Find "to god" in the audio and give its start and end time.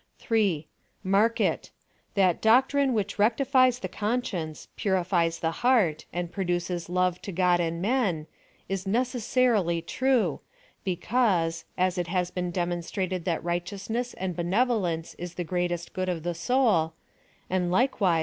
7.21-7.59